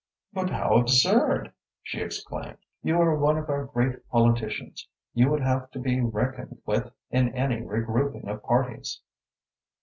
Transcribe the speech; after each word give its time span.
"But 0.33 0.49
how 0.49 0.77
absurd!" 0.77 1.53
she 1.83 2.01
exclaimed. 2.01 2.57
"You 2.81 2.99
are 2.99 3.15
one 3.15 3.37
of 3.37 3.51
our 3.51 3.65
great 3.65 4.09
politicians. 4.09 4.87
You 5.13 5.29
would 5.29 5.41
have 5.43 5.69
to 5.73 5.79
be 5.79 6.01
reckoned 6.01 6.59
with 6.65 6.91
in 7.11 7.29
any 7.35 7.61
regrouping 7.61 8.27
of 8.27 8.41
parties." 8.41 8.99